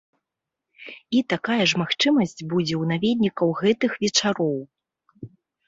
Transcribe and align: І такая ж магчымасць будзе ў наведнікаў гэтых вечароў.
І 1.17 1.21
такая 1.33 1.57
ж 1.73 1.83
магчымасць 1.83 2.35
будзе 2.51 2.75
ў 2.81 2.95
наведнікаў 2.95 3.55
гэтых 3.63 3.91
вечароў. 4.07 4.55